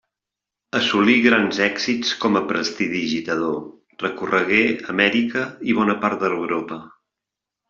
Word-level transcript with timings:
Assolí 0.77 1.17
grans 1.25 1.59
èxits 1.65 2.13
com 2.23 2.39
a 2.39 2.43
prestidigitador: 2.53 3.61
recorregué 4.05 4.65
Amèrica 4.95 5.45
i 5.75 5.81
bona 5.83 5.99
part 6.07 6.25
d'Europa. 6.27 6.83